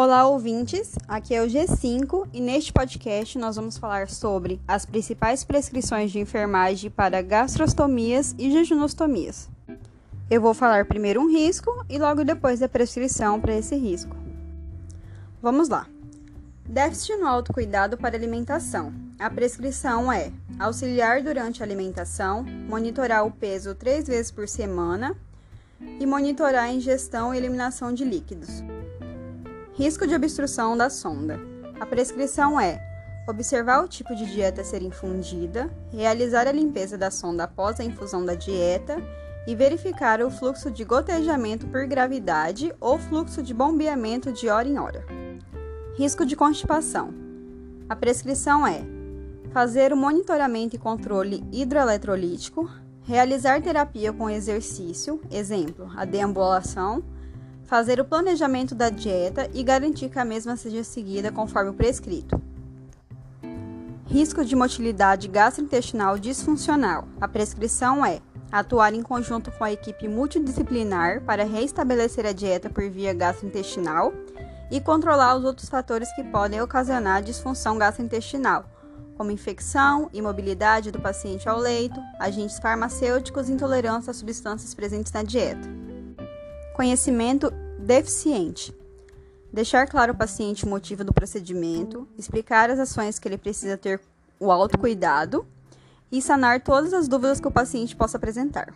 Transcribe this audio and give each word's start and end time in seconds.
Olá, 0.00 0.28
ouvintes! 0.28 0.94
Aqui 1.08 1.34
é 1.34 1.42
o 1.42 1.48
G5 1.48 2.28
e 2.32 2.40
neste 2.40 2.72
podcast 2.72 3.36
nós 3.36 3.56
vamos 3.56 3.76
falar 3.76 4.08
sobre 4.08 4.60
as 4.68 4.86
principais 4.86 5.42
prescrições 5.42 6.12
de 6.12 6.20
enfermagem 6.20 6.88
para 6.88 7.20
gastrostomias 7.20 8.32
e 8.38 8.48
jejunostomias. 8.48 9.50
Eu 10.30 10.40
vou 10.40 10.54
falar 10.54 10.84
primeiro 10.84 11.20
um 11.20 11.28
risco 11.28 11.84
e 11.88 11.98
logo 11.98 12.22
depois 12.22 12.62
a 12.62 12.68
prescrição 12.68 13.40
para 13.40 13.56
esse 13.56 13.74
risco. 13.74 14.14
Vamos 15.42 15.68
lá! 15.68 15.88
Déficit 16.64 17.16
no 17.16 17.26
autocuidado 17.26 17.98
para 17.98 18.16
alimentação. 18.16 18.92
A 19.18 19.28
prescrição 19.28 20.12
é 20.12 20.30
auxiliar 20.60 21.24
durante 21.24 21.60
a 21.60 21.66
alimentação, 21.66 22.44
monitorar 22.68 23.26
o 23.26 23.32
peso 23.32 23.74
três 23.74 24.06
vezes 24.06 24.30
por 24.30 24.46
semana 24.46 25.16
e 25.98 26.06
monitorar 26.06 26.66
a 26.66 26.72
ingestão 26.72 27.34
e 27.34 27.36
eliminação 27.36 27.92
de 27.92 28.04
líquidos. 28.04 28.62
Risco 29.78 30.08
de 30.08 30.14
obstrução 30.16 30.76
da 30.76 30.90
sonda. 30.90 31.38
A 31.78 31.86
prescrição 31.86 32.58
é 32.58 32.82
observar 33.28 33.84
o 33.84 33.86
tipo 33.86 34.12
de 34.16 34.26
dieta 34.26 34.62
a 34.62 34.64
ser 34.64 34.82
infundida, 34.82 35.70
realizar 35.92 36.48
a 36.48 36.52
limpeza 36.52 36.98
da 36.98 37.12
sonda 37.12 37.44
após 37.44 37.78
a 37.78 37.84
infusão 37.84 38.26
da 38.26 38.34
dieta 38.34 38.96
e 39.46 39.54
verificar 39.54 40.20
o 40.20 40.32
fluxo 40.32 40.68
de 40.68 40.82
gotejamento 40.84 41.68
por 41.68 41.86
gravidade 41.86 42.74
ou 42.80 42.98
fluxo 42.98 43.40
de 43.40 43.54
bombeamento 43.54 44.32
de 44.32 44.48
hora 44.48 44.66
em 44.66 44.80
hora. 44.80 45.06
Risco 45.96 46.26
de 46.26 46.34
constipação. 46.34 47.14
A 47.88 47.94
prescrição 47.94 48.66
é 48.66 48.82
fazer 49.52 49.92
o 49.92 49.96
monitoramento 49.96 50.74
e 50.74 50.78
controle 50.80 51.44
hidroeletrolítico, 51.52 52.68
realizar 53.04 53.62
terapia 53.62 54.12
com 54.12 54.28
exercício, 54.28 55.20
exemplo, 55.30 55.88
a 55.94 56.04
deambulação 56.04 57.04
fazer 57.68 58.00
o 58.00 58.04
planejamento 58.04 58.74
da 58.74 58.88
dieta 58.88 59.48
e 59.52 59.62
garantir 59.62 60.08
que 60.08 60.18
a 60.18 60.24
mesma 60.24 60.56
seja 60.56 60.82
seguida 60.82 61.30
conforme 61.30 61.68
o 61.70 61.74
prescrito. 61.74 62.40
Risco 64.06 64.42
de 64.42 64.56
motilidade 64.56 65.28
gastrointestinal 65.28 66.18
disfuncional. 66.18 67.06
A 67.20 67.28
prescrição 67.28 68.04
é 68.04 68.20
atuar 68.50 68.94
em 68.94 69.02
conjunto 69.02 69.52
com 69.52 69.62
a 69.62 69.70
equipe 69.70 70.08
multidisciplinar 70.08 71.20
para 71.24 71.44
restabelecer 71.44 72.24
a 72.24 72.32
dieta 72.32 72.70
por 72.70 72.88
via 72.88 73.12
gastrointestinal 73.12 74.14
e 74.70 74.80
controlar 74.80 75.36
os 75.36 75.44
outros 75.44 75.68
fatores 75.68 76.10
que 76.14 76.24
podem 76.24 76.62
ocasionar 76.62 77.22
disfunção 77.22 77.76
gastrointestinal, 77.76 78.64
como 79.14 79.30
infecção, 79.30 80.08
imobilidade 80.14 80.90
do 80.90 81.00
paciente 81.00 81.46
ao 81.46 81.58
leito, 81.58 82.00
agentes 82.18 82.58
farmacêuticos 82.58 83.50
e 83.50 83.52
intolerância 83.52 84.10
a 84.10 84.14
substâncias 84.14 84.72
presentes 84.72 85.12
na 85.12 85.22
dieta. 85.22 85.68
Conhecimento 86.74 87.52
deficiente. 87.88 88.76
Deixar 89.50 89.88
claro 89.88 90.12
ao 90.12 90.18
paciente 90.18 90.66
o 90.66 90.68
motivo 90.68 91.02
do 91.02 91.14
procedimento, 91.14 92.06
explicar 92.18 92.68
as 92.68 92.78
ações 92.78 93.18
que 93.18 93.26
ele 93.26 93.38
precisa 93.38 93.78
ter 93.78 93.98
o 94.38 94.52
autocuidado 94.52 95.46
e 96.12 96.20
sanar 96.20 96.60
todas 96.60 96.92
as 96.92 97.08
dúvidas 97.08 97.40
que 97.40 97.48
o 97.48 97.50
paciente 97.50 97.96
possa 97.96 98.18
apresentar. 98.18 98.74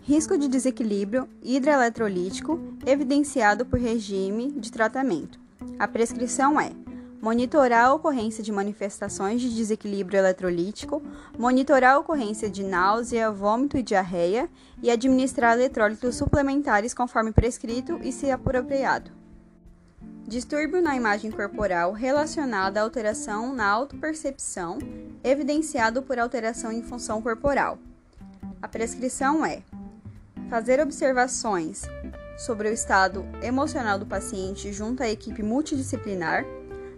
Risco 0.00 0.38
de 0.38 0.48
desequilíbrio 0.48 1.28
hidroeletrolítico 1.42 2.58
evidenciado 2.86 3.66
por 3.66 3.78
regime 3.78 4.52
de 4.52 4.72
tratamento. 4.72 5.38
A 5.78 5.86
prescrição 5.86 6.58
é 6.58 6.72
monitorar 7.20 7.86
a 7.86 7.94
ocorrência 7.94 8.42
de 8.42 8.50
manifestações 8.50 9.40
de 9.40 9.54
desequilíbrio 9.54 10.18
eletrolítico, 10.18 11.02
monitorar 11.38 11.94
a 11.94 11.98
ocorrência 11.98 12.48
de 12.48 12.64
náusea, 12.64 13.30
vômito 13.30 13.76
e 13.76 13.82
diarreia 13.82 14.48
e 14.82 14.90
administrar 14.90 15.54
eletrólitos 15.54 16.16
suplementares 16.16 16.94
conforme 16.94 17.32
prescrito 17.32 18.00
e 18.02 18.10
se 18.10 18.30
apropriado. 18.30 19.10
Distúrbio 20.26 20.80
na 20.80 20.96
imagem 20.96 21.30
corporal 21.30 21.92
relacionado 21.92 22.78
à 22.78 22.82
alteração 22.82 23.54
na 23.54 23.66
autopercepção, 23.66 24.78
evidenciado 25.24 26.02
por 26.02 26.18
alteração 26.18 26.70
em 26.70 26.82
função 26.82 27.20
corporal. 27.20 27.78
A 28.62 28.68
prescrição 28.68 29.44
é 29.44 29.62
fazer 30.48 30.80
observações 30.80 31.82
sobre 32.38 32.68
o 32.68 32.72
estado 32.72 33.24
emocional 33.42 33.98
do 33.98 34.06
paciente 34.06 34.72
junto 34.72 35.02
à 35.02 35.08
equipe 35.08 35.42
multidisciplinar 35.42 36.44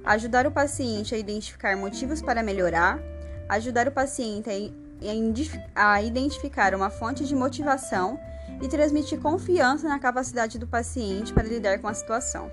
ajudar 0.04 0.46
o 0.46 0.50
paciente 0.50 1.14
a 1.14 1.18
identificar 1.18 1.76
motivos 1.76 2.20
para 2.20 2.42
melhorar, 2.42 3.00
ajudar 3.48 3.88
o 3.88 3.92
paciente 3.92 4.48
a 5.74 6.02
identificar 6.02 6.74
uma 6.74 6.90
fonte 6.90 7.24
de 7.24 7.34
motivação 7.34 8.18
e 8.60 8.68
transmitir 8.68 9.18
confiança 9.18 9.88
na 9.88 9.98
capacidade 9.98 10.58
do 10.58 10.66
paciente 10.66 11.32
para 11.32 11.42
lidar 11.42 11.80
com 11.80 11.88
a 11.88 11.94
situação. 11.94 12.50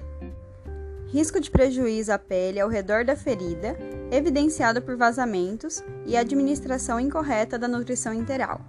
Risco 1.07 1.39
de 1.39 1.49
prejuízo 1.49 2.11
à 2.11 2.19
pele 2.19 2.59
ao 2.59 2.69
redor 2.69 3.03
da 3.03 3.15
ferida, 3.15 3.75
evidenciado 4.11 4.81
por 4.81 4.95
vazamentos 4.95 5.83
e 6.05 6.16
administração 6.16 6.99
incorreta 6.99 7.57
da 7.57 7.67
nutrição 7.67 8.13
interal. 8.13 8.61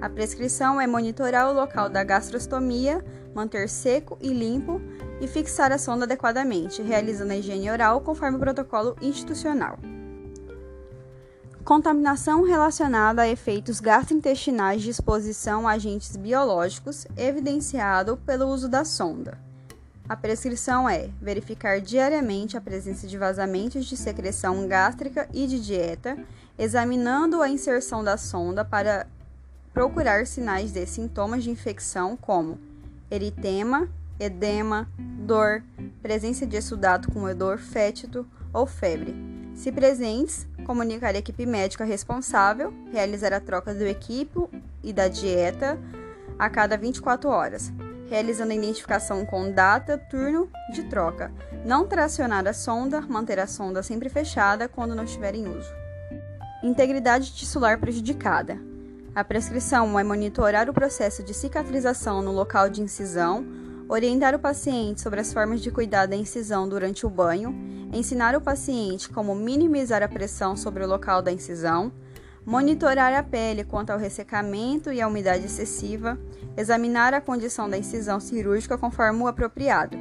A 0.00 0.08
prescrição 0.08 0.80
é 0.80 0.86
monitorar 0.86 1.50
o 1.50 1.52
local 1.52 1.88
da 1.88 2.04
gastrostomia, 2.04 3.04
manter 3.34 3.68
seco 3.68 4.16
e 4.20 4.28
limpo 4.28 4.80
e 5.20 5.26
fixar 5.26 5.72
a 5.72 5.78
sonda 5.78 6.04
adequadamente, 6.04 6.82
realizando 6.82 7.32
a 7.32 7.36
higiene 7.36 7.70
oral 7.70 8.00
conforme 8.00 8.36
o 8.36 8.40
protocolo 8.40 8.96
institucional. 9.00 9.78
Contaminação 11.64 12.44
relacionada 12.44 13.22
a 13.22 13.28
efeitos 13.28 13.78
gastrointestinais 13.78 14.80
de 14.80 14.90
exposição 14.90 15.68
a 15.68 15.72
agentes 15.72 16.16
biológicos, 16.16 17.06
evidenciado 17.16 18.16
pelo 18.16 18.46
uso 18.46 18.68
da 18.68 18.84
sonda. 18.84 19.38
A 20.08 20.16
prescrição 20.16 20.88
é 20.88 21.10
verificar 21.20 21.82
diariamente 21.82 22.56
a 22.56 22.60
presença 22.60 23.06
de 23.06 23.18
vazamentos 23.18 23.84
de 23.84 23.94
secreção 23.94 24.66
gástrica 24.66 25.28
e 25.34 25.46
de 25.46 25.60
dieta, 25.60 26.16
examinando 26.58 27.42
a 27.42 27.48
inserção 27.50 28.02
da 28.02 28.16
sonda 28.16 28.64
para 28.64 29.06
procurar 29.74 30.26
sinais 30.26 30.72
de 30.72 30.86
sintomas 30.86 31.44
de 31.44 31.50
infecção 31.50 32.16
como 32.16 32.58
eritema, 33.10 33.86
edema, 34.18 34.88
dor, 34.98 35.62
presença 36.02 36.46
de 36.46 36.56
exudato 36.56 37.10
com 37.10 37.24
odor 37.24 37.58
fétido 37.58 38.26
ou 38.52 38.66
febre. 38.66 39.14
Se 39.54 39.72
presentes, 39.72 40.46
comunicar 40.64 41.14
a 41.14 41.18
equipe 41.18 41.44
médica 41.44 41.84
responsável, 41.84 42.72
realizar 42.92 43.32
a 43.32 43.40
troca 43.40 43.74
do 43.74 43.86
equipo 43.86 44.48
e 44.82 44.92
da 44.92 45.08
dieta 45.08 45.78
a 46.38 46.48
cada 46.48 46.76
24 46.76 47.28
horas, 47.28 47.72
realizando 48.08 48.52
a 48.52 48.54
identificação 48.54 49.26
com 49.26 49.50
data, 49.50 49.98
turno 49.98 50.48
de 50.72 50.84
troca. 50.84 51.32
Não 51.64 51.86
tracionar 51.86 52.46
a 52.46 52.52
sonda, 52.52 53.00
manter 53.00 53.40
a 53.40 53.46
sonda 53.46 53.82
sempre 53.82 54.08
fechada 54.08 54.68
quando 54.68 54.94
não 54.94 55.04
estiver 55.04 55.34
em 55.34 55.48
uso. 55.48 55.70
Integridade 56.62 57.34
tissular 57.34 57.78
prejudicada. 57.78 58.58
A 59.14 59.24
prescrição 59.24 59.98
é 59.98 60.04
monitorar 60.04 60.68
o 60.70 60.72
processo 60.72 61.22
de 61.22 61.34
cicatrização 61.34 62.22
no 62.22 62.30
local 62.30 62.68
de 62.68 62.82
incisão, 62.82 63.44
orientar 63.88 64.34
o 64.34 64.38
paciente 64.38 65.00
sobre 65.00 65.20
as 65.20 65.32
formas 65.32 65.60
de 65.60 65.70
cuidar 65.70 66.06
da 66.06 66.14
incisão 66.14 66.68
durante 66.68 67.06
o 67.06 67.10
banho, 67.10 67.54
ensinar 67.92 68.36
o 68.36 68.40
paciente 68.40 69.08
como 69.08 69.34
minimizar 69.34 70.02
a 70.02 70.08
pressão 70.08 70.56
sobre 70.56 70.84
o 70.84 70.86
local 70.86 71.22
da 71.22 71.32
incisão, 71.32 71.92
monitorar 72.44 73.14
a 73.14 73.22
pele 73.22 73.64
quanto 73.64 73.90
ao 73.90 73.98
ressecamento 73.98 74.92
e 74.92 75.00
à 75.00 75.08
umidade 75.08 75.46
excessiva, 75.46 76.18
examinar 76.56 77.14
a 77.14 77.20
condição 77.20 77.68
da 77.68 77.78
incisão 77.78 78.20
cirúrgica 78.20 78.76
conforme 78.76 79.22
o 79.22 79.26
apropriado, 79.26 79.96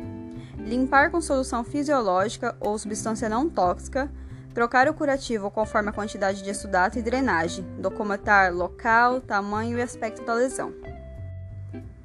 limpar 0.57 1.11
com 1.11 1.21
solução 1.21 1.63
fisiológica 1.63 2.55
ou 2.59 2.77
substância 2.77 3.29
não 3.29 3.49
tóxica, 3.49 4.11
Trocar 4.57 4.89
o 4.89 4.93
curativo 4.95 5.51
conforme 5.51 5.89
a 5.89 5.93
quantidade 5.93 6.41
de 6.41 6.49
exudato 6.49 6.97
e 6.97 7.01
drenagem. 7.03 7.63
Documentar 7.79 8.51
local, 8.51 9.21
tamanho 9.21 9.77
e 9.77 9.81
aspecto 9.83 10.25
da 10.25 10.33
lesão. 10.33 10.73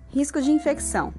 Risco 0.09 0.39
de 0.43 0.51
infecção. 0.51 1.15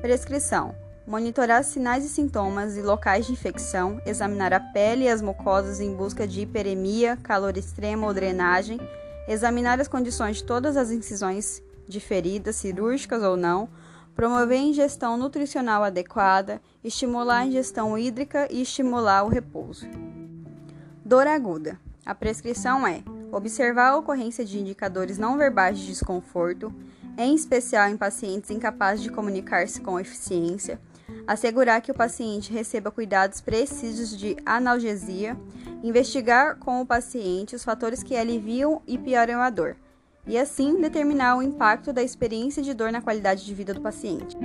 Prescrição. 0.00 0.74
Monitorar 1.06 1.62
sinais 1.62 2.06
e 2.06 2.08
sintomas 2.08 2.74
e 2.74 2.80
locais 2.80 3.26
de 3.26 3.32
infecção, 3.32 4.00
examinar 4.06 4.50
a 4.50 4.58
pele 4.58 5.04
e 5.04 5.08
as 5.08 5.20
mucosas 5.20 5.78
em 5.78 5.94
busca 5.94 6.26
de 6.26 6.40
hiperemia, 6.40 7.18
calor 7.22 7.54
extremo 7.54 8.06
ou 8.06 8.14
drenagem, 8.14 8.80
examinar 9.28 9.78
as 9.78 9.88
condições 9.88 10.38
de 10.38 10.44
todas 10.44 10.78
as 10.78 10.90
incisões 10.90 11.62
de 11.86 12.00
feridas, 12.00 12.56
cirúrgicas 12.56 13.22
ou 13.22 13.36
não, 13.36 13.68
promover 14.14 14.58
ingestão 14.58 15.18
nutricional 15.18 15.84
adequada, 15.84 16.62
estimular 16.82 17.40
a 17.40 17.46
ingestão 17.46 17.98
hídrica 17.98 18.48
e 18.50 18.62
estimular 18.62 19.22
o 19.22 19.28
repouso. 19.28 19.86
Dor 21.04 21.26
aguda. 21.26 21.78
A 22.06 22.14
prescrição 22.14 22.86
é 22.86 23.02
observar 23.30 23.90
a 23.90 23.96
ocorrência 23.98 24.46
de 24.46 24.58
indicadores 24.58 25.18
não 25.18 25.36
verbais 25.36 25.78
de 25.78 25.88
desconforto, 25.88 26.72
em 27.16 27.34
especial 27.34 27.88
em 27.88 27.96
pacientes 27.96 28.50
incapazes 28.50 29.02
de 29.02 29.10
comunicar-se 29.10 29.80
com 29.80 29.98
eficiência, 29.98 30.80
assegurar 31.26 31.80
que 31.80 31.90
o 31.90 31.94
paciente 31.94 32.52
receba 32.52 32.90
cuidados 32.90 33.40
precisos 33.40 34.16
de 34.16 34.36
analgesia, 34.44 35.36
investigar 35.82 36.56
com 36.58 36.80
o 36.80 36.86
paciente 36.86 37.54
os 37.54 37.64
fatores 37.64 38.02
que 38.02 38.16
aliviam 38.16 38.82
e 38.86 38.98
pioram 38.98 39.40
a 39.40 39.50
dor, 39.50 39.76
e 40.26 40.38
assim 40.38 40.80
determinar 40.80 41.36
o 41.36 41.42
impacto 41.42 41.92
da 41.92 42.02
experiência 42.02 42.62
de 42.62 42.74
dor 42.74 42.92
na 42.92 43.02
qualidade 43.02 43.44
de 43.44 43.54
vida 43.54 43.74
do 43.74 43.80
paciente. 43.80 44.36